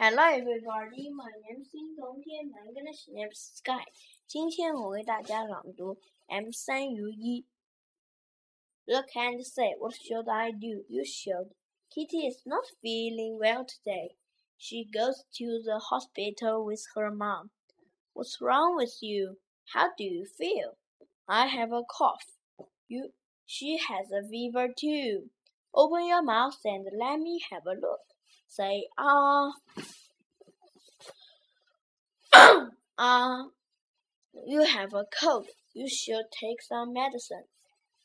[0.00, 3.84] Hello everybody, my name is 金冬天，my English name is Sky。
[4.28, 7.44] 今天我为大家朗读 M 三 U 一。
[8.86, 10.84] Look and say, what should I do?
[10.88, 11.50] You should.
[11.90, 14.16] Kitty is not feeling well today.
[14.56, 17.50] She goes to the hospital with her mom.
[18.12, 19.38] What's wrong with you?
[19.74, 20.78] How do you feel?
[21.26, 22.38] I have a cough.
[22.86, 23.12] You,
[23.44, 25.30] she has a fever too.
[25.74, 28.00] Open your mouth and let me have a look.
[28.55, 29.51] Say ah.
[32.99, 33.45] ah.
[34.45, 35.47] You have a cold.
[35.73, 37.45] You should take some medicine.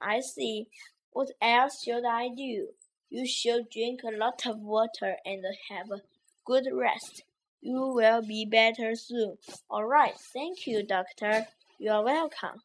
[0.00, 0.68] I see.
[1.10, 2.68] What else should I do?
[3.10, 6.00] You should drink a lot of water and have a
[6.46, 7.22] good rest.
[7.60, 9.36] You will be better soon.
[9.68, 10.14] All right.
[10.32, 11.48] Thank you, doctor.
[11.78, 12.62] You are welcome.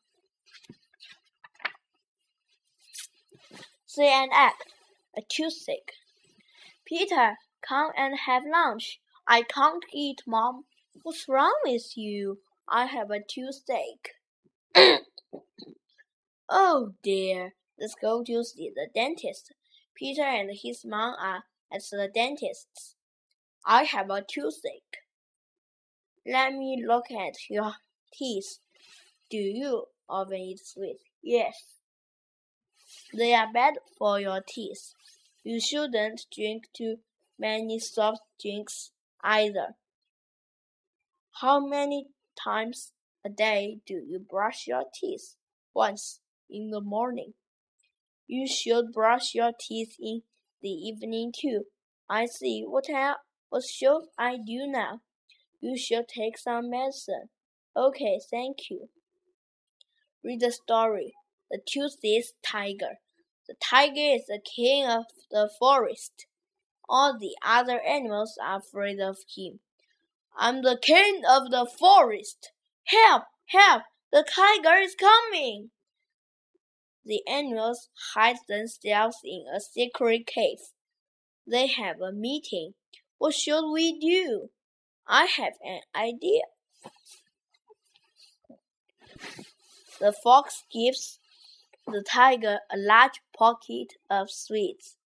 [3.86, 4.64] Say and act.
[5.18, 5.92] A toothache.
[6.86, 7.36] Peter,
[7.68, 9.00] come and have lunch.
[9.28, 10.66] I can't eat, Mom.
[11.04, 12.40] What's wrong with you?
[12.68, 14.12] I have a toothache.
[16.50, 17.54] oh dear.
[17.78, 19.54] Let's go to see the dentist.
[19.96, 22.96] Peter and his mom are at the dentist's.
[23.66, 24.98] I have a toothache.
[26.26, 27.74] Let me look at your
[28.14, 28.60] teeth.
[29.30, 31.04] Do you often eat sweets?
[31.22, 31.56] Yes.
[33.14, 34.94] They are bad for your teeth.
[35.44, 36.98] You shouldn't drink too
[37.38, 38.92] many soft drinks
[39.24, 39.76] either.
[41.42, 42.08] How many
[42.42, 42.94] times
[43.26, 45.36] a day do you brush your teeth?
[45.74, 47.34] Once in the morning.
[48.28, 50.22] You should brush your teeth in
[50.62, 51.66] the evening too.
[52.10, 52.64] I see.
[52.66, 53.18] What else?
[53.50, 55.02] What should I do now?
[55.62, 57.30] You should take some medicine.
[57.76, 58.90] Okay, thank you.
[60.24, 61.14] Read the story.
[61.52, 63.00] The toothless tiger.
[63.48, 66.26] The tiger is the king of the forest.
[66.88, 69.60] All the other animals are afraid of him.
[70.38, 72.52] I'm the king of the forest.
[72.86, 73.24] Help!
[73.48, 73.84] Help!
[74.12, 75.72] The tiger is coming!
[77.04, 80.60] The animals hide themselves in a secret cave.
[81.48, 82.74] They have a meeting.
[83.18, 84.50] What should we do?
[85.08, 86.42] I have an idea.
[90.00, 91.20] The fox gives
[91.88, 94.98] the tiger a large pocket of sweets.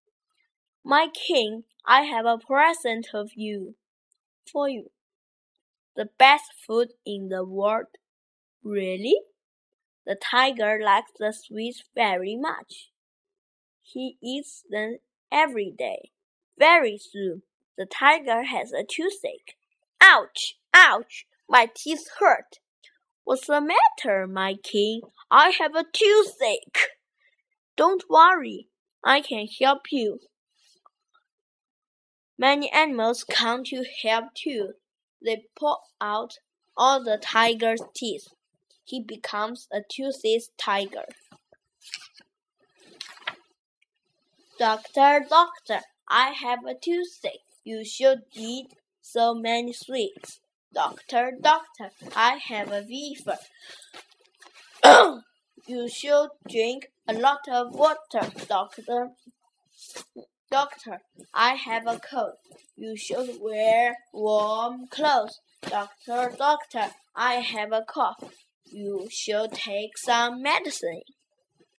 [0.83, 3.75] My king, I have a present of you
[4.51, 4.91] for you.
[5.95, 7.87] The best food in the world.
[8.63, 9.19] Really?
[10.05, 12.91] The tiger likes the sweets very much.
[13.81, 14.97] He eats them
[15.31, 16.11] every day.
[16.57, 17.43] Very soon,
[17.77, 19.55] the tiger has a toothache.
[20.01, 20.57] Ouch!
[20.73, 21.25] Ouch!
[21.49, 22.59] My teeth hurt.
[23.23, 25.01] What's the matter, my king?
[25.29, 26.89] I have a toothache.
[27.75, 28.67] Don't worry,
[29.03, 30.19] I can help you.
[32.39, 34.75] Many animals come to help too.
[35.21, 36.39] They pull out
[36.77, 38.29] all the tiger's teeth.
[38.85, 41.03] He becomes a toothless tiger.
[44.57, 47.43] Doctor, doctor, I have a toothache.
[47.65, 48.67] You should eat
[49.01, 50.39] so many sweets.
[50.73, 53.37] Doctor, doctor, I have a fever.
[55.67, 59.09] you should drink a lot of water, doctor.
[60.51, 61.01] Doctor,
[61.33, 62.33] I have a cold.
[62.75, 65.39] You should wear warm clothes.
[65.61, 68.23] Doctor, doctor, I have a cough.
[68.65, 71.01] You should take some medicine.